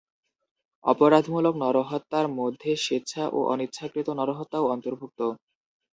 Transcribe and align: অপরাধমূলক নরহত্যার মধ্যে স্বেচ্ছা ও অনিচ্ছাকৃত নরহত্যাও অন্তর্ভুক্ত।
অপরাধমূলক 0.83 1.53
নরহত্যার 1.63 2.27
মধ্যে 2.39 2.71
স্বেচ্ছা 2.77 3.23
ও 3.27 3.39
অনিচ্ছাকৃত 3.51 4.07
নরহত্যাও 4.19 4.65
অন্তর্ভুক্ত। 4.67 5.19